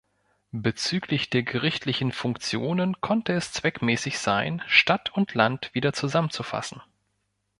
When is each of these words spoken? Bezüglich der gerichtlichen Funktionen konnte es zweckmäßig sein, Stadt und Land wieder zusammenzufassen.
Bezüglich 0.55 1.29
der 1.29 1.43
gerichtlichen 1.43 2.11
Funktionen 2.11 2.99
konnte 3.01 3.33
es 3.33 3.51
zweckmäßig 3.51 4.17
sein, 4.17 4.63
Stadt 4.65 5.13
und 5.13 5.35
Land 5.35 5.75
wieder 5.75 5.93
zusammenzufassen. 5.93 6.81